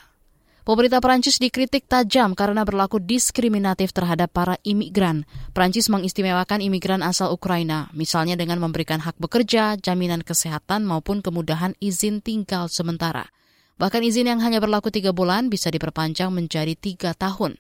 Pemerintah 0.63 1.03
Prancis 1.03 1.43
dikritik 1.43 1.91
tajam 1.91 2.39
karena 2.39 2.63
berlaku 2.63 3.03
diskriminatif 3.03 3.91
terhadap 3.91 4.31
para 4.31 4.55
imigran. 4.63 5.27
Prancis 5.51 5.91
mengistimewakan 5.91 6.63
imigran 6.63 7.03
asal 7.03 7.35
Ukraina, 7.35 7.91
misalnya 7.91 8.39
dengan 8.39 8.63
memberikan 8.63 9.03
hak 9.03 9.19
bekerja, 9.19 9.75
jaminan 9.83 10.23
kesehatan, 10.23 10.87
maupun 10.87 11.27
kemudahan 11.27 11.75
izin 11.83 12.23
tinggal 12.23 12.71
sementara. 12.71 13.27
Bahkan 13.83 13.99
izin 13.99 14.31
yang 14.31 14.39
hanya 14.47 14.63
berlaku 14.63 14.95
tiga 14.95 15.11
bulan 15.11 15.51
bisa 15.51 15.67
diperpanjang 15.75 16.31
menjadi 16.31 16.79
tiga 16.79 17.19
tahun. 17.19 17.59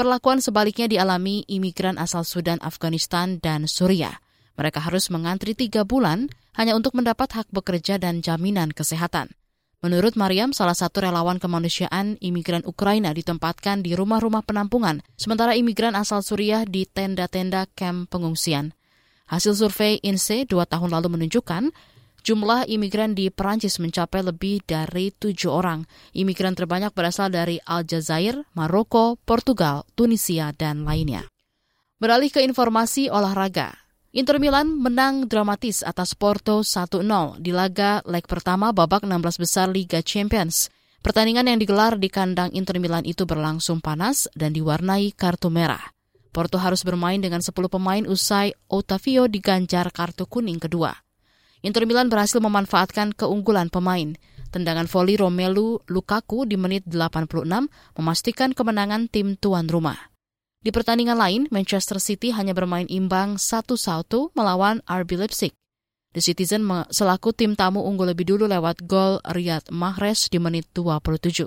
Perlakuan 0.00 0.40
sebaliknya 0.40 0.88
dialami 0.88 1.44
imigran 1.44 2.00
asal 2.00 2.24
Sudan, 2.24 2.56
Afghanistan, 2.64 3.36
dan 3.36 3.68
Suriah. 3.68 4.16
Mereka 4.56 4.80
harus 4.80 5.12
mengantri 5.12 5.52
tiga 5.52 5.84
bulan 5.84 6.32
hanya 6.56 6.72
untuk 6.72 6.96
mendapat 6.96 7.36
hak 7.36 7.52
bekerja 7.52 8.00
dan 8.00 8.24
jaminan 8.24 8.72
kesehatan. 8.72 9.36
Menurut 9.84 10.16
Mariam, 10.16 10.56
salah 10.56 10.72
satu 10.72 11.04
relawan 11.04 11.36
kemanusiaan, 11.36 12.16
imigran 12.24 12.64
Ukraina 12.64 13.12
ditempatkan 13.12 13.84
di 13.84 13.92
rumah-rumah 13.92 14.40
penampungan, 14.40 15.04
sementara 15.20 15.52
imigran 15.52 15.92
asal 15.92 16.24
Suriah 16.24 16.64
di 16.64 16.88
tenda-tenda 16.88 17.68
kamp 17.76 18.08
pengungsian. 18.08 18.72
Hasil 19.28 19.52
survei 19.58 20.00
INSEE 20.00 20.48
dua 20.48 20.64
tahun 20.64 20.96
lalu 20.96 21.18
menunjukkan 21.18 21.74
jumlah 22.26 22.66
imigran 22.66 23.14
di 23.14 23.30
Perancis 23.30 23.78
mencapai 23.78 24.26
lebih 24.26 24.64
dari 24.66 25.14
tujuh 25.14 25.50
orang. 25.52 25.86
Imigran 26.10 26.58
terbanyak 26.58 26.90
berasal 26.90 27.30
dari 27.30 27.62
Aljazair, 27.62 28.42
Maroko, 28.58 29.14
Portugal, 29.22 29.86
Tunisia, 29.94 30.50
dan 30.56 30.82
lainnya. 30.82 31.28
Beralih 32.02 32.34
ke 32.34 32.42
informasi 32.42 33.12
olahraga. 33.12 33.85
Inter 34.16 34.40
Milan 34.40 34.80
menang 34.80 35.28
dramatis 35.28 35.84
atas 35.84 36.16
Porto 36.16 36.64
1-0 36.64 37.04
di 37.36 37.52
laga 37.52 38.00
leg 38.08 38.24
pertama 38.24 38.72
babak 38.72 39.04
16 39.04 39.12
besar 39.44 39.68
Liga 39.68 40.00
Champions. 40.00 40.72
Pertandingan 41.04 41.52
yang 41.52 41.60
digelar 41.60 42.00
di 42.00 42.08
kandang 42.08 42.48
Inter 42.56 42.80
Milan 42.80 43.04
itu 43.04 43.28
berlangsung 43.28 43.84
panas 43.84 44.24
dan 44.32 44.56
diwarnai 44.56 45.12
kartu 45.12 45.52
merah. 45.52 45.92
Porto 46.32 46.56
harus 46.56 46.80
bermain 46.80 47.20
dengan 47.20 47.44
10 47.44 47.52
pemain 47.68 48.08
usai 48.08 48.56
Otavio 48.72 49.28
diganjar 49.28 49.92
kartu 49.92 50.24
kuning 50.24 50.64
kedua. 50.64 50.96
Inter 51.60 51.84
Milan 51.84 52.08
berhasil 52.08 52.40
memanfaatkan 52.40 53.12
keunggulan 53.12 53.68
pemain. 53.68 54.16
Tendangan 54.48 54.88
voli 54.88 55.20
Romelu 55.20 55.84
Lukaku 55.92 56.48
di 56.48 56.56
menit 56.56 56.88
86 56.88 57.68
memastikan 58.00 58.56
kemenangan 58.56 59.12
tim 59.12 59.36
tuan 59.36 59.68
rumah. 59.68 60.15
Di 60.60 60.70
pertandingan 60.74 61.18
lain, 61.18 61.42
Manchester 61.52 62.00
City 62.00 62.32
hanya 62.32 62.56
bermain 62.56 62.88
imbang 62.88 63.38
1-1 63.38 64.36
melawan 64.36 64.82
RB 64.86 65.20
Leipzig. 65.20 65.52
The 66.16 66.24
Citizen 66.24 66.64
selaku 66.88 67.36
tim 67.36 67.52
tamu 67.52 67.84
unggul 67.84 68.16
lebih 68.16 68.24
dulu 68.24 68.48
lewat 68.48 68.88
gol 68.88 69.20
Riyad 69.20 69.68
Mahrez 69.68 70.32
di 70.32 70.40
menit 70.40 70.64
27. 70.72 71.44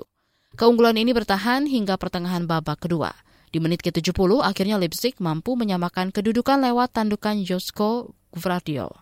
Keunggulan 0.54 0.94
ini 0.94 1.10
bertahan 1.10 1.66
hingga 1.66 1.98
pertengahan 1.98 2.46
babak 2.46 2.86
kedua. 2.86 3.10
Di 3.50 3.58
menit 3.58 3.82
ke-70, 3.82 4.46
akhirnya 4.46 4.78
Leipzig 4.78 5.18
mampu 5.18 5.58
menyamakan 5.58 6.14
kedudukan 6.14 6.62
lewat 6.62 6.94
tandukan 6.94 7.42
Josko 7.42 8.14
Gvardiol. 8.30 8.94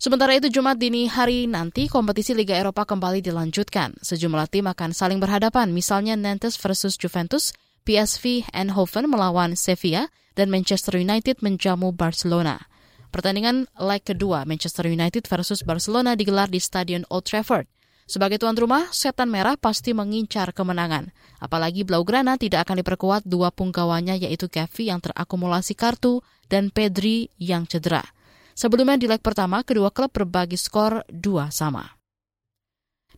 Sementara 0.00 0.32
itu 0.36 0.48
Jumat 0.48 0.80
dini 0.80 1.08
hari 1.08 1.44
nanti 1.44 1.84
kompetisi 1.88 2.32
Liga 2.32 2.56
Eropa 2.56 2.88
kembali 2.88 3.20
dilanjutkan. 3.20 4.00
Sejumlah 4.00 4.48
tim 4.48 4.64
akan 4.68 4.96
saling 4.96 5.20
berhadapan, 5.20 5.72
misalnya 5.72 6.16
Nantes 6.16 6.56
versus 6.56 6.96
Juventus, 6.96 7.52
PSV 7.90 8.46
Eindhoven 8.54 9.10
melawan 9.10 9.58
Sevilla 9.58 10.06
dan 10.38 10.46
Manchester 10.46 10.94
United 10.94 11.42
menjamu 11.42 11.90
Barcelona. 11.90 12.70
Pertandingan 13.10 13.66
leg 13.82 14.06
kedua 14.06 14.46
Manchester 14.46 14.86
United 14.86 15.26
versus 15.26 15.66
Barcelona 15.66 16.14
digelar 16.14 16.46
di 16.46 16.62
Stadion 16.62 17.02
Old 17.10 17.26
Trafford. 17.26 17.66
Sebagai 18.06 18.38
tuan 18.38 18.54
rumah, 18.54 18.86
setan 18.94 19.26
merah 19.26 19.58
pasti 19.58 19.90
mengincar 19.90 20.54
kemenangan. 20.54 21.10
Apalagi 21.42 21.82
Blaugrana 21.82 22.38
tidak 22.38 22.70
akan 22.70 22.78
diperkuat 22.78 23.26
dua 23.26 23.50
punggawanya 23.50 24.14
yaitu 24.14 24.46
Gavi 24.46 24.86
yang 24.86 25.02
terakumulasi 25.02 25.74
kartu 25.74 26.22
dan 26.46 26.70
Pedri 26.70 27.26
yang 27.42 27.66
cedera. 27.66 28.06
Sebelumnya 28.54 29.02
di 29.02 29.10
leg 29.10 29.18
pertama, 29.18 29.66
kedua 29.66 29.90
klub 29.90 30.14
berbagi 30.14 30.54
skor 30.54 31.02
dua 31.10 31.50
sama. 31.50 31.99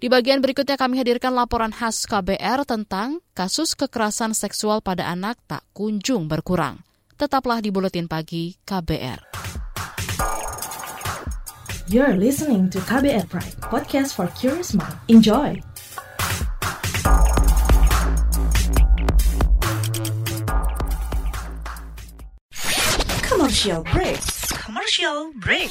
Di 0.02 0.10
bagian 0.10 0.42
berikutnya 0.42 0.74
kami 0.74 0.98
hadirkan 0.98 1.30
laporan 1.30 1.70
khas 1.70 2.10
KBR 2.10 2.66
tentang 2.66 3.22
kasus 3.38 3.78
kekerasan 3.78 4.34
seksual 4.34 4.82
pada 4.82 5.06
anak 5.06 5.38
tak 5.46 5.62
kunjung 5.70 6.26
berkurang. 6.26 6.82
Tetaplah 7.14 7.62
di 7.62 7.70
Buletin 7.70 8.10
Pagi 8.10 8.58
KBR. 8.66 9.22
You're 11.86 12.18
listening 12.18 12.66
to 12.74 12.82
KBR 12.82 13.30
Pride, 13.30 13.54
podcast 13.62 14.18
for 14.18 14.26
curious 14.34 14.74
mind. 14.74 14.90
Enjoy! 15.06 15.62
Commercial 23.22 23.86
break. 23.86 24.18
Commercial 24.66 25.30
break. 25.38 25.70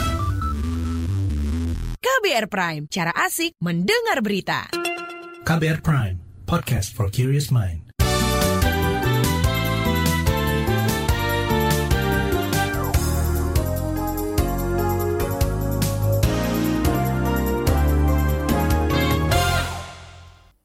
KBR 2.11 2.51
Prime, 2.51 2.83
cara 2.91 3.15
asik 3.23 3.55
mendengar 3.63 4.19
berita. 4.19 4.67
KBR 5.47 5.79
Prime, 5.79 6.19
podcast 6.43 6.91
for 6.91 7.07
curious 7.07 7.47
mind. 7.55 7.87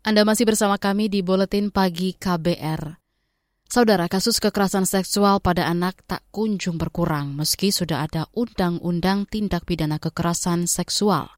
Anda 0.03 0.27
masih 0.27 0.51
bersama 0.51 0.83
kami 0.83 1.07
di 1.07 1.23
Buletin 1.23 1.71
Pagi 1.71 2.19
KBR. 2.19 2.99
Saudara, 3.71 4.11
kasus 4.11 4.43
kekerasan 4.43 4.83
seksual 4.83 5.39
pada 5.39 5.71
anak 5.71 6.03
tak 6.11 6.27
kunjung 6.35 6.75
berkurang 6.75 7.39
meski 7.39 7.71
sudah 7.71 8.03
ada 8.03 8.27
undang-undang 8.35 9.31
tindak 9.31 9.63
pidana 9.63 10.03
kekerasan 10.03 10.67
seksual. 10.67 11.36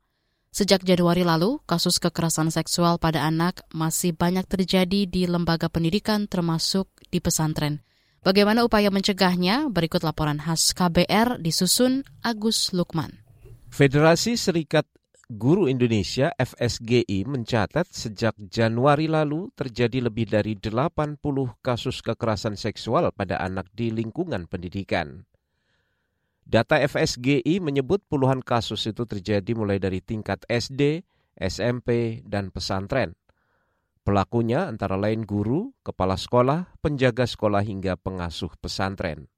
Sejak 0.48 0.80
Januari 0.82 1.22
lalu, 1.22 1.60
kasus 1.68 2.00
kekerasan 2.00 2.48
seksual 2.48 2.96
pada 2.96 3.28
anak 3.28 3.62
masih 3.70 4.16
banyak 4.16 4.48
terjadi 4.48 5.04
di 5.04 5.28
lembaga 5.28 5.68
pendidikan 5.68 6.24
termasuk 6.24 6.88
di 7.12 7.20
pesantren. 7.20 7.84
Bagaimana 8.24 8.66
upaya 8.66 8.90
mencegahnya? 8.90 9.70
Berikut 9.70 10.02
laporan 10.02 10.42
khas 10.42 10.74
KBR 10.74 11.38
disusun 11.38 12.02
Agus 12.24 12.74
Lukman. 12.74 13.22
Federasi 13.68 14.34
Serikat 14.34 14.88
Guru 15.28 15.68
Indonesia 15.68 16.32
FSGI 16.40 17.28
mencatat 17.28 17.84
sejak 17.92 18.32
Januari 18.48 19.12
lalu 19.12 19.52
terjadi 19.52 20.08
lebih 20.08 20.24
dari 20.24 20.56
80 20.56 21.20
kasus 21.60 22.00
kekerasan 22.00 22.56
seksual 22.56 23.12
pada 23.12 23.36
anak 23.36 23.68
di 23.76 23.92
lingkungan 23.92 24.48
pendidikan. 24.48 25.28
Data 26.48 26.80
FSGI 26.80 27.60
menyebut 27.60 28.00
puluhan 28.08 28.40
kasus 28.40 28.88
itu 28.88 29.04
terjadi 29.04 29.52
mulai 29.52 29.76
dari 29.76 30.00
tingkat 30.00 30.48
SD, 30.48 31.04
SMP, 31.36 32.24
dan 32.24 32.48
pesantren. 32.48 33.12
Pelakunya 34.00 34.64
antara 34.64 34.96
lain 34.96 35.28
guru, 35.28 35.76
kepala 35.84 36.16
sekolah, 36.16 36.72
penjaga 36.80 37.28
sekolah 37.28 37.60
hingga 37.60 38.00
pengasuh 38.00 38.48
pesantren. 38.64 39.28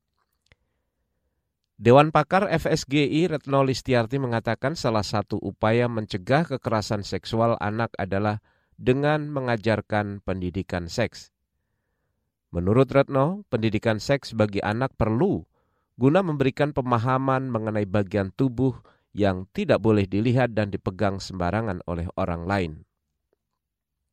Dewan 1.82 2.14
Pakar 2.14 2.46
FSGI 2.46 3.26
Retno 3.26 3.66
Listiarti 3.66 4.22
mengatakan 4.22 4.78
salah 4.78 5.02
satu 5.02 5.34
upaya 5.42 5.90
mencegah 5.90 6.46
kekerasan 6.46 7.02
seksual 7.02 7.58
anak 7.58 7.90
adalah 7.98 8.38
dengan 8.78 9.26
mengajarkan 9.26 10.22
pendidikan 10.22 10.86
seks. 10.86 11.34
Menurut 12.54 12.86
Retno, 12.94 13.42
pendidikan 13.50 13.98
seks 13.98 14.30
bagi 14.30 14.62
anak 14.62 14.94
perlu 14.94 15.49
guna 16.00 16.24
memberikan 16.24 16.72
pemahaman 16.72 17.52
mengenai 17.52 17.84
bagian 17.84 18.32
tubuh 18.32 18.72
yang 19.12 19.44
tidak 19.52 19.84
boleh 19.84 20.08
dilihat 20.08 20.56
dan 20.56 20.72
dipegang 20.72 21.20
sembarangan 21.20 21.84
oleh 21.84 22.08
orang 22.16 22.48
lain. 22.48 22.72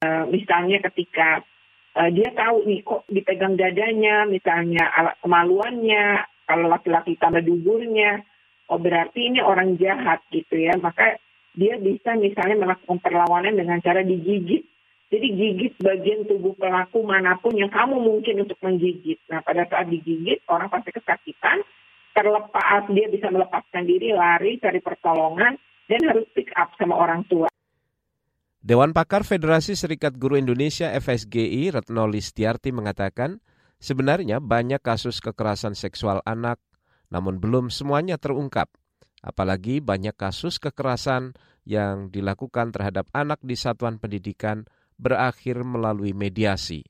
Uh, 0.03 0.27
misalnya 0.27 0.83
ketika 0.83 1.47
uh, 1.95 2.11
dia 2.11 2.27
tahu 2.35 2.67
nih 2.67 2.83
kok 2.83 3.07
dipegang 3.07 3.55
dadanya, 3.55 4.27
misalnya 4.27 4.83
alat 4.99 5.15
kemaluannya, 5.23 6.27
kalau 6.43 6.67
laki-laki 6.67 7.15
tambah 7.15 7.39
duburnya, 7.39 8.19
oh 8.67 8.77
berarti 8.83 9.31
ini 9.31 9.39
orang 9.39 9.79
jahat 9.79 10.19
gitu 10.35 10.59
ya. 10.59 10.75
Maka 10.75 11.15
dia 11.55 11.79
bisa 11.79 12.19
misalnya 12.19 12.67
melakukan 12.67 12.99
perlawanan 12.99 13.55
dengan 13.55 13.79
cara 13.79 14.03
digigit. 14.03 14.67
Jadi 15.07 15.27
gigit 15.39 15.73
bagian 15.79 16.27
tubuh 16.27 16.51
pelaku 16.59 16.99
mana 16.99 17.39
pun 17.39 17.55
yang 17.55 17.71
kamu 17.71 17.95
mungkin 17.95 18.43
untuk 18.43 18.59
menggigit. 18.59 19.23
Nah 19.31 19.39
pada 19.39 19.63
saat 19.71 19.87
digigit 19.87 20.43
orang 20.51 20.67
pasti 20.67 20.91
kesakitan, 20.91 21.63
terlepas 22.11 22.83
dia 22.91 23.07
bisa 23.07 23.31
melepaskan 23.31 23.87
diri, 23.87 24.11
lari, 24.11 24.59
cari 24.59 24.83
pertolongan, 24.83 25.55
dan 25.87 26.01
harus 26.11 26.27
pick 26.35 26.51
up 26.59 26.75
sama 26.75 26.99
orang 26.99 27.23
tua. 27.31 27.47
Dewan 28.59 28.91
Pakar 28.91 29.23
Federasi 29.23 29.79
Serikat 29.79 30.19
Guru 30.19 30.35
Indonesia 30.35 30.91
FSGI 30.91 31.71
Retno 31.71 32.03
Listiarti 32.03 32.75
mengatakan, 32.75 33.39
Sebenarnya 33.77 34.41
banyak 34.41 34.81
kasus 34.81 35.21
kekerasan 35.21 35.77
seksual 35.77 36.25
anak, 36.25 36.57
namun 37.13 37.37
belum 37.37 37.69
semuanya 37.69 38.17
terungkap. 38.17 38.73
Apalagi 39.21 39.79
banyak 39.85 40.17
kasus 40.17 40.57
kekerasan 40.57 41.37
yang 41.61 42.09
dilakukan 42.09 42.73
terhadap 42.73 43.05
anak 43.13 43.37
di 43.45 43.53
satuan 43.53 44.01
pendidikan 44.01 44.65
berakhir 44.97 45.61
melalui 45.63 46.11
mediasi. 46.11 46.83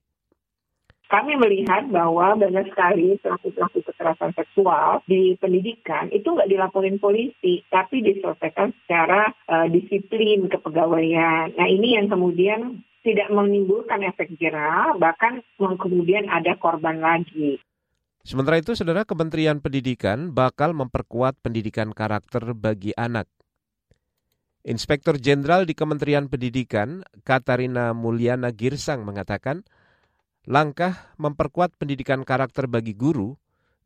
Kami 1.08 1.40
melihat 1.40 1.88
bahwa 1.88 2.36
banyak 2.36 2.68
sekali 2.68 3.16
pelaku-pelaku 3.24 3.80
kekerasan 3.80 4.36
seksual 4.36 5.00
di 5.08 5.40
pendidikan 5.40 6.12
itu 6.12 6.28
nggak 6.28 6.52
dilaporin 6.52 7.00
polisi, 7.00 7.64
tapi 7.72 8.04
diselesaikan 8.04 8.76
secara 8.84 9.32
uh, 9.48 9.72
disiplin 9.72 10.52
kepegawaian. 10.52 11.56
Nah 11.56 11.68
ini 11.72 11.96
yang 11.96 12.12
kemudian 12.12 12.84
tidak 13.08 13.32
menimbulkan 13.32 14.04
efek 14.04 14.36
jerah, 14.36 14.92
bahkan 15.00 15.40
kemudian 15.56 16.28
ada 16.28 16.60
korban 16.60 17.00
lagi. 17.00 17.56
Sementara 18.28 18.60
itu, 18.60 18.76
Saudara 18.76 19.08
Kementerian 19.08 19.64
Pendidikan 19.64 20.36
bakal 20.36 20.76
memperkuat 20.76 21.40
pendidikan 21.40 21.96
karakter 21.96 22.52
bagi 22.52 22.92
anak. 23.00 23.32
Inspektur 24.68 25.16
Jenderal 25.16 25.64
di 25.64 25.72
Kementerian 25.72 26.28
Pendidikan, 26.28 27.00
Katarina 27.24 27.96
Mulyana 27.96 28.52
Girsang 28.52 29.08
mengatakan, 29.08 29.64
langkah 30.44 31.16
memperkuat 31.16 31.80
pendidikan 31.80 32.28
karakter 32.28 32.68
bagi 32.68 32.92
guru 32.92 33.32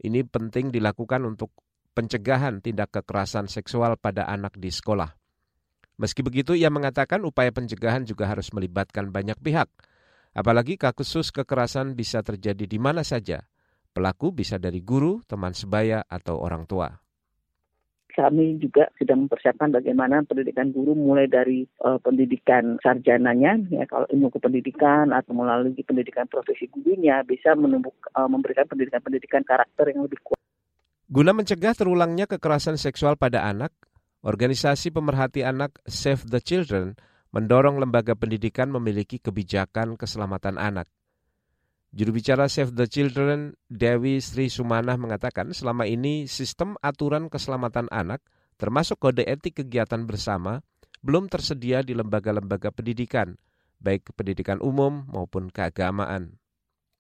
ini 0.01 0.25
penting 0.25 0.73
dilakukan 0.73 1.21
untuk 1.21 1.53
pencegahan 1.93 2.65
tindak 2.65 2.97
kekerasan 2.97 3.45
seksual 3.45 3.93
pada 3.93 4.25
anak 4.25 4.57
di 4.57 4.73
sekolah. 4.73 5.13
Meski 6.01 6.25
begitu, 6.25 6.57
ia 6.57 6.73
mengatakan 6.73 7.21
upaya 7.29 7.53
pencegahan 7.53 8.01
juga 8.01 8.25
harus 8.25 8.49
melibatkan 8.49 9.13
banyak 9.13 9.37
pihak. 9.37 9.69
Apalagi 10.33 10.81
kasus 10.81 11.29
kekerasan 11.29 11.93
bisa 11.93 12.25
terjadi 12.25 12.65
di 12.65 12.81
mana 12.81 13.05
saja. 13.05 13.45
Pelaku 13.93 14.33
bisa 14.33 14.57
dari 14.57 14.81
guru, 14.81 15.21
teman 15.29 15.53
sebaya, 15.53 16.01
atau 16.09 16.41
orang 16.41 16.65
tua 16.65 16.89
kami 18.11 18.59
juga 18.61 18.91
sedang 18.99 19.25
mempersiapkan 19.25 19.71
bagaimana 19.71 20.21
pendidikan 20.27 20.69
guru 20.69 20.93
mulai 20.93 21.25
dari 21.25 21.65
uh, 21.81 21.97
pendidikan 22.03 22.77
sarjananya 22.83 23.57
ya 23.71 23.83
kalau 23.87 24.05
ilmu 24.11 24.29
kependidikan 24.29 25.15
atau 25.15 25.31
melalui 25.33 25.73
pendidikan 25.81 26.27
profesi 26.27 26.69
gurunya 26.69 27.23
bisa 27.25 27.55
menumbuh 27.57 27.95
uh, 28.13 28.29
memberikan 28.29 28.67
pendidikan-pendidikan 28.69 29.41
karakter 29.47 29.89
yang 29.89 30.05
lebih 30.05 30.19
kuat. 30.21 30.39
Guna 31.11 31.35
mencegah 31.35 31.75
terulangnya 31.75 32.23
kekerasan 32.23 32.79
seksual 32.79 33.19
pada 33.19 33.43
anak, 33.43 33.75
organisasi 34.23 34.95
pemerhati 34.95 35.43
anak 35.43 35.75
Save 35.83 36.23
the 36.23 36.39
Children 36.39 36.95
mendorong 37.35 37.79
lembaga 37.79 38.15
pendidikan 38.15 38.71
memiliki 38.71 39.19
kebijakan 39.19 39.95
keselamatan 39.95 40.59
anak. 40.59 40.87
Juru 41.91 42.15
bicara 42.15 42.47
Save 42.47 42.71
the 42.71 42.87
Children, 42.87 43.59
Dewi 43.67 44.23
Sri 44.23 44.47
Sumanah 44.47 44.95
mengatakan 44.95 45.51
selama 45.51 45.83
ini 45.83 46.23
sistem 46.23 46.79
aturan 46.79 47.27
keselamatan 47.27 47.91
anak, 47.91 48.23
termasuk 48.55 48.95
kode 48.95 49.27
etik 49.27 49.59
kegiatan 49.59 50.07
bersama, 50.07 50.63
belum 51.03 51.27
tersedia 51.27 51.83
di 51.83 51.91
lembaga-lembaga 51.91 52.71
pendidikan, 52.71 53.35
baik 53.83 54.07
pendidikan 54.15 54.63
umum 54.63 55.03
maupun 55.11 55.51
keagamaan. 55.51 56.40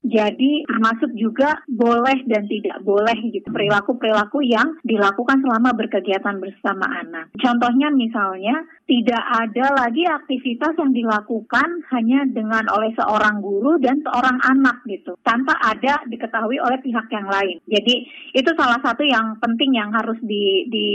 Jadi 0.01 0.65
termasuk 0.65 1.13
juga 1.13 1.61
boleh 1.69 2.25
dan 2.25 2.49
tidak 2.49 2.81
boleh 2.81 3.13
gitu 3.29 3.45
perilaku-perilaku 3.53 4.41
yang 4.41 4.81
dilakukan 4.81 5.45
selama 5.45 5.77
berkegiatan 5.77 6.41
bersama 6.41 6.89
anak. 7.05 7.29
Contohnya 7.37 7.93
misalnya 7.93 8.65
tidak 8.89 9.21
ada 9.21 9.77
lagi 9.77 10.03
aktivitas 10.09 10.73
yang 10.81 10.89
dilakukan 10.89 11.85
hanya 11.93 12.25
dengan 12.25 12.65
oleh 12.73 12.89
seorang 12.97 13.45
guru 13.45 13.77
dan 13.77 14.01
seorang 14.01 14.41
anak 14.41 14.81
gitu 14.89 15.13
tanpa 15.21 15.53
ada 15.61 16.01
diketahui 16.09 16.57
oleh 16.57 16.81
pihak 16.81 17.05
yang 17.13 17.29
lain. 17.29 17.61
Jadi 17.69 17.95
itu 18.33 18.51
salah 18.57 18.81
satu 18.81 19.05
yang 19.05 19.37
penting 19.37 19.77
yang 19.77 19.93
harus 19.93 20.17
di, 20.25 20.65
di, 20.65 20.87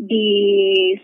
di 0.00 0.26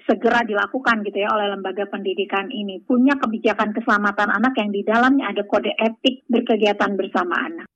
segera 0.08 0.40
dilakukan 0.40 1.04
gitu 1.04 1.20
ya 1.20 1.28
oleh 1.36 1.52
lembaga 1.52 1.84
pendidikan 1.92 2.48
ini 2.48 2.80
punya 2.80 3.12
kebijakan 3.20 3.76
keselamatan 3.76 4.32
anak 4.32 4.56
yang 4.56 4.72
di 4.72 4.80
dalamnya 4.82 5.30
ada 5.36 5.44
kode 5.44 5.70
etik 5.76 6.24
berkegiatan 6.32 6.96
bersama 6.96 7.41
anak. 7.42 7.66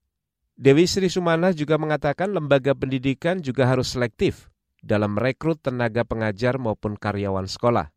Dewi 0.57 0.89
Sri 0.89 1.13
Sumana 1.13 1.53
juga 1.53 1.77
mengatakan 1.77 2.33
lembaga 2.33 2.73
pendidikan 2.73 3.45
juga 3.45 3.69
harus 3.69 3.93
selektif 3.93 4.49
dalam 4.81 5.19
merekrut 5.19 5.61
tenaga 5.61 6.07
pengajar 6.07 6.57
maupun 6.57 6.97
karyawan 6.97 7.45
sekolah. 7.45 7.93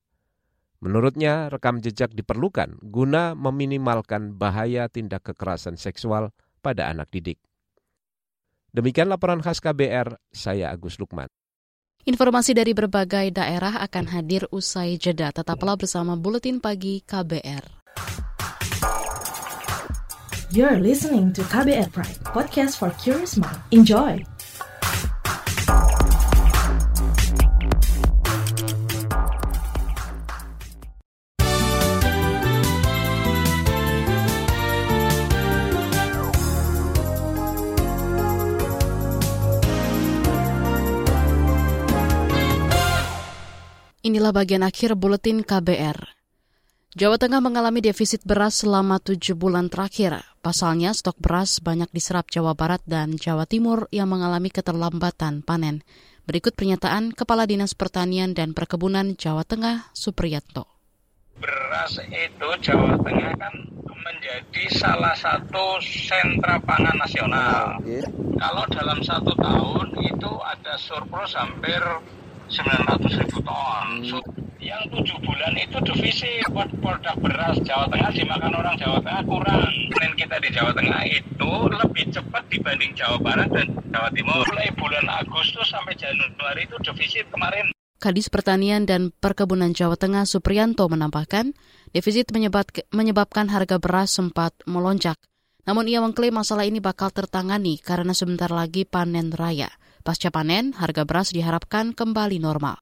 Menurutnya, 0.80 1.52
rekam 1.52 1.84
jejak 1.84 2.16
diperlukan 2.16 2.80
guna 2.84 3.36
meminimalkan 3.36 4.36
bahaya 4.36 4.88
tindak 4.88 5.28
kekerasan 5.28 5.76
seksual 5.76 6.32
pada 6.64 6.88
anak 6.88 7.12
didik. 7.12 7.40
Demikian 8.72 9.12
laporan 9.12 9.44
khas 9.44 9.60
KBR, 9.60 10.20
saya 10.32 10.72
Agus 10.72 11.00
Lukman. 11.00 11.28
Informasi 12.08 12.56
dari 12.56 12.72
berbagai 12.72 13.36
daerah 13.36 13.84
akan 13.84 14.06
hadir 14.08 14.48
usai 14.56 14.96
jeda. 14.96 15.36
Tetaplah 15.36 15.76
bersama 15.76 16.16
Buletin 16.16 16.64
Pagi 16.64 17.04
KBR. 17.04 17.79
You're 20.50 20.82
listening 20.82 21.30
to 21.38 21.46
KBR 21.46 21.94
Pride, 21.94 22.18
podcast 22.26 22.82
for 22.82 22.90
curious 22.98 23.38
mind. 23.38 23.62
Enjoy! 23.70 24.18
Inilah 44.02 44.34
bagian 44.34 44.66
akhir 44.66 44.98
buletin 44.98 45.46
KBR. 45.46 46.18
Jawa 46.98 47.22
Tengah 47.22 47.38
mengalami 47.38 47.86
defisit 47.86 48.26
beras 48.26 48.66
selama 48.66 48.98
tujuh 48.98 49.38
bulan 49.38 49.70
terakhir. 49.70 50.29
Pasalnya, 50.40 50.96
stok 50.96 51.20
beras 51.20 51.60
banyak 51.60 51.92
diserap 51.92 52.32
Jawa 52.32 52.56
Barat 52.56 52.80
dan 52.88 53.20
Jawa 53.20 53.44
Timur 53.44 53.92
yang 53.92 54.08
mengalami 54.08 54.48
keterlambatan 54.48 55.44
panen. 55.44 55.84
Berikut 56.24 56.56
pernyataan 56.56 57.12
Kepala 57.12 57.44
Dinas 57.44 57.76
Pertanian 57.76 58.32
dan 58.32 58.56
Perkebunan 58.56 59.20
Jawa 59.20 59.44
Tengah, 59.44 59.92
Supriyatno. 59.92 60.64
Beras 61.44 62.00
itu 62.08 62.48
Jawa 62.64 62.96
Tengah 63.04 63.36
kan 63.36 63.52
menjadi 63.84 64.64
salah 64.80 65.12
satu 65.12 65.84
sentra 65.84 66.56
pangan 66.64 66.96
nasional. 67.04 67.76
Kalau 68.40 68.64
dalam 68.72 69.04
satu 69.04 69.36
tahun 69.36 69.92
itu 70.08 70.32
ada 70.40 70.80
surplus 70.80 71.36
hampir 71.36 71.84
900 72.48 73.20
ribu 73.28 73.40
ton. 73.44 73.88
Yang 74.70 74.84
tujuh 74.94 75.18
bulan 75.26 75.58
itu 75.58 75.78
defisit 75.82 76.46
produk 76.78 77.18
beras 77.18 77.58
Jawa 77.66 77.90
Tengah 77.90 78.14
dimakan 78.14 78.54
orang 78.54 78.78
Jawa 78.78 79.02
Tengah 79.02 79.26
kurang. 79.26 79.66
Panen 79.98 80.14
kita 80.14 80.38
di 80.38 80.50
Jawa 80.54 80.72
Tengah 80.78 81.02
itu 81.10 81.52
lebih 81.74 82.06
cepat 82.14 82.44
dibanding 82.54 82.94
Jawa 82.94 83.18
Barat 83.18 83.50
dan 83.50 83.66
Jawa 83.90 84.14
Timur. 84.14 84.46
Mulai 84.46 84.70
bulan 84.78 85.06
Agustus 85.10 85.74
sampai 85.74 85.98
Januari 85.98 86.70
itu 86.70 86.78
defisit 86.86 87.26
kemarin. 87.34 87.74
Kadis 87.98 88.30
Pertanian 88.30 88.86
dan 88.86 89.10
Perkebunan 89.10 89.74
Jawa 89.74 89.98
Tengah 89.98 90.30
Supriyanto 90.30 90.86
menambahkan, 90.86 91.58
defisit 91.90 92.30
menyebabkan 92.94 93.50
harga 93.50 93.82
beras 93.82 94.14
sempat 94.14 94.54
melonjak. 94.70 95.18
Namun 95.66 95.90
ia 95.90 95.98
mengklaim 95.98 96.38
masalah 96.38 96.70
ini 96.70 96.78
bakal 96.78 97.10
tertangani 97.10 97.82
karena 97.82 98.14
sebentar 98.14 98.54
lagi 98.54 98.86
panen 98.86 99.34
raya. 99.34 99.74
Pasca 100.06 100.30
panen, 100.30 100.78
harga 100.78 101.10
beras 101.10 101.34
diharapkan 101.34 101.98
kembali 101.98 102.38
normal. 102.38 102.78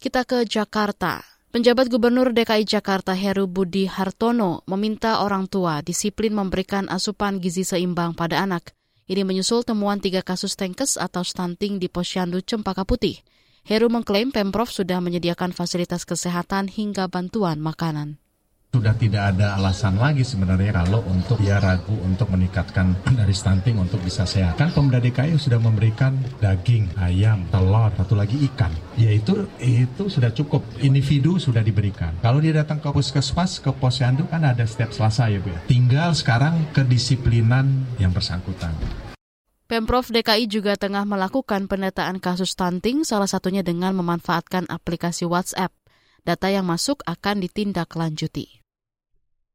Kita 0.00 0.24
ke 0.24 0.48
Jakarta. 0.48 1.20
Penjabat 1.52 1.92
Gubernur 1.92 2.32
DKI 2.32 2.64
Jakarta 2.64 3.12
Heru 3.12 3.44
Budi 3.44 3.84
Hartono 3.84 4.64
meminta 4.64 5.20
orang 5.20 5.44
tua 5.44 5.84
disiplin 5.84 6.32
memberikan 6.32 6.88
asupan 6.88 7.36
gizi 7.36 7.68
seimbang 7.68 8.16
pada 8.16 8.40
anak. 8.40 8.72
Ini 9.04 9.28
menyusul 9.28 9.60
temuan 9.60 10.00
tiga 10.00 10.24
kasus 10.24 10.56
tengkes 10.56 10.96
atau 10.96 11.20
stunting 11.20 11.76
di 11.76 11.92
Posyandu 11.92 12.40
Cempaka 12.40 12.88
Putih. 12.88 13.20
Heru 13.68 13.92
mengklaim 13.92 14.32
Pemprov 14.32 14.72
sudah 14.72 15.04
menyediakan 15.04 15.52
fasilitas 15.52 16.08
kesehatan 16.08 16.72
hingga 16.72 17.04
bantuan 17.04 17.60
makanan 17.60 18.16
sudah 18.70 18.94
tidak 18.94 19.34
ada 19.34 19.58
alasan 19.58 19.98
lagi 19.98 20.22
sebenarnya 20.22 20.70
kalau 20.70 21.02
untuk 21.10 21.42
dia 21.42 21.58
ragu 21.58 21.90
untuk 22.06 22.30
meningkatkan 22.30 22.94
dari 23.18 23.34
stunting 23.34 23.82
untuk 23.82 23.98
bisa 23.98 24.22
sehat. 24.22 24.54
Kan 24.62 24.70
Pemda 24.70 25.02
DKI 25.02 25.34
sudah 25.34 25.58
memberikan 25.58 26.14
daging, 26.38 26.86
ayam, 27.02 27.50
telur, 27.50 27.90
satu 27.98 28.14
lagi 28.14 28.38
ikan. 28.46 28.70
Yaitu 28.94 29.50
itu 29.58 30.06
sudah 30.06 30.30
cukup. 30.30 30.62
Individu 30.86 31.42
sudah 31.42 31.66
diberikan. 31.66 32.14
Kalau 32.22 32.38
dia 32.38 32.54
datang 32.54 32.78
ke 32.78 32.86
puskesmas, 32.94 33.58
ke 33.58 33.74
posyandu 33.74 34.30
kan 34.30 34.46
ada 34.46 34.62
setiap 34.62 34.94
Selasa 34.94 35.26
ya 35.26 35.42
Bu 35.42 35.50
ya. 35.50 35.58
Tinggal 35.66 36.14
sekarang 36.14 36.70
kedisiplinan 36.70 37.98
yang 37.98 38.14
bersangkutan. 38.14 38.70
Pemprov 39.66 40.10
DKI 40.10 40.46
juga 40.50 40.78
tengah 40.78 41.02
melakukan 41.06 41.66
pendataan 41.66 42.22
kasus 42.22 42.54
stunting, 42.54 43.02
salah 43.06 43.30
satunya 43.30 43.66
dengan 43.66 43.94
memanfaatkan 43.98 44.66
aplikasi 44.70 45.26
WhatsApp. 45.26 45.74
Data 46.22 46.52
yang 46.52 46.66
masuk 46.66 47.02
akan 47.06 47.42
ditindaklanjuti. 47.42 48.59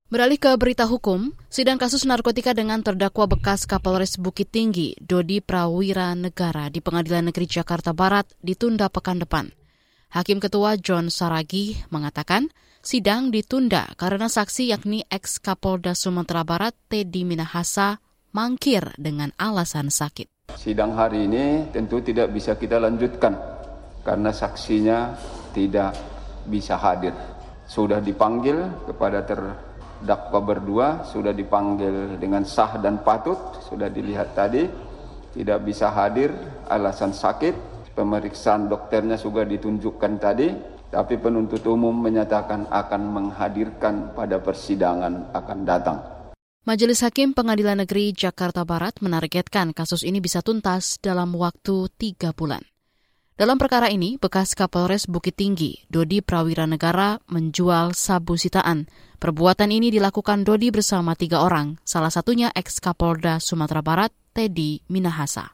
Beralih 0.05 0.37
ke 0.37 0.53
berita 0.53 0.85
hukum, 0.85 1.33
sidang 1.49 1.81
kasus 1.81 2.05
narkotika 2.05 2.53
dengan 2.53 2.77
terdakwa 2.85 3.25
bekas 3.25 3.65
Kapolres 3.65 4.21
Bukit 4.21 4.53
Tinggi, 4.53 4.93
Dodi 5.01 5.41
Prawira 5.41 6.13
Negara 6.13 6.69
di 6.69 6.77
Pengadilan 6.77 7.33
Negeri 7.33 7.49
Jakarta 7.49 7.89
Barat 7.89 8.29
ditunda 8.37 8.85
pekan 8.93 9.17
depan. 9.17 9.49
Hakim 10.13 10.37
Ketua 10.37 10.77
John 10.77 11.09
Saragi 11.09 11.81
mengatakan 11.89 12.53
sidang 12.85 13.33
ditunda 13.33 13.97
karena 13.97 14.29
saksi 14.29 14.77
yakni 14.77 15.01
ex-Kapolda 15.09 15.97
Sumatera 15.97 16.45
Barat 16.45 16.77
Teddy 16.85 17.25
Minahasa 17.25 17.97
mangkir 18.29 18.93
dengan 19.01 19.33
alasan 19.41 19.89
sakit. 19.89 20.53
Sidang 20.53 20.93
hari 20.93 21.25
ini 21.25 21.73
tentu 21.73 22.05
tidak 22.05 22.29
bisa 22.29 22.53
kita 22.53 22.77
lanjutkan 22.77 23.33
karena 24.05 24.29
saksinya 24.29 25.17
tidak 25.49 25.97
bisa 26.45 26.77
hadir. 26.77 27.17
Sudah 27.65 27.97
dipanggil 27.97 28.85
kepada 28.85 29.25
ter 29.25 29.41
dakwa 30.03 30.39
berdua 30.43 30.87
sudah 31.07 31.31
dipanggil 31.31 32.19
dengan 32.19 32.43
sah 32.43 32.75
dan 32.81 32.99
patut, 33.05 33.37
sudah 33.63 33.87
dilihat 33.87 34.35
tadi, 34.35 34.67
tidak 35.35 35.59
bisa 35.63 35.91
hadir 35.91 36.31
alasan 36.67 37.15
sakit, 37.15 37.53
pemeriksaan 37.95 38.67
dokternya 38.67 39.15
sudah 39.15 39.47
ditunjukkan 39.47 40.13
tadi, 40.19 40.47
tapi 40.91 41.15
penuntut 41.19 41.63
umum 41.67 41.95
menyatakan 41.95 42.67
akan 42.71 43.01
menghadirkan 43.11 44.15
pada 44.15 44.39
persidangan 44.39 45.31
akan 45.35 45.59
datang. 45.63 45.99
Majelis 46.65 47.05
Hakim 47.05 47.37
Pengadilan 47.37 47.85
Negeri 47.85 48.09
Jakarta 48.09 48.65
Barat 48.65 48.97
menargetkan 48.97 49.69
kasus 49.69 50.01
ini 50.01 50.17
bisa 50.17 50.41
tuntas 50.41 50.97
dalam 50.97 51.37
waktu 51.37 51.93
tiga 51.93 52.33
bulan. 52.33 52.65
Dalam 53.35 53.59
perkara 53.59 53.91
ini, 53.91 54.15
bekas 54.15 54.55
Kapolres 54.55 55.11
Bukit 55.11 55.35
Tinggi, 55.35 55.83
Dodi 55.91 56.23
Prawira 56.23 56.63
Negara, 56.63 57.19
menjual 57.27 57.91
sabu 57.91 58.39
sitaan. 58.39 58.87
Perbuatan 59.19 59.75
ini 59.75 59.91
dilakukan 59.91 60.47
Dodi 60.47 60.71
bersama 60.71 61.19
tiga 61.19 61.43
orang, 61.43 61.75
salah 61.83 62.07
satunya 62.07 62.47
ex-Kapolda 62.55 63.43
Sumatera 63.43 63.83
Barat, 63.83 64.15
Teddy 64.31 64.87
Minahasa. 64.87 65.51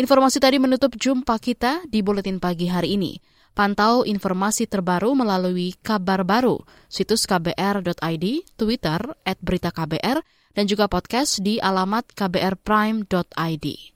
Informasi 0.00 0.40
tadi 0.40 0.56
menutup 0.56 0.96
jumpa 0.96 1.36
kita 1.36 1.84
di 1.92 2.00
Buletin 2.00 2.40
Pagi 2.40 2.72
hari 2.72 2.96
ini. 2.96 3.20
Pantau 3.52 4.08
informasi 4.08 4.64
terbaru 4.64 5.12
melalui 5.12 5.76
kabar 5.84 6.24
baru, 6.24 6.64
situs 6.88 7.28
kbr.id, 7.28 8.24
Twitter, 8.56 9.00
at 9.28 9.36
berita 9.44 9.68
KBR, 9.68 10.24
dan 10.56 10.64
juga 10.64 10.88
podcast 10.88 11.36
di 11.44 11.60
alamat 11.60 12.16
kbrprime.id. 12.16 13.95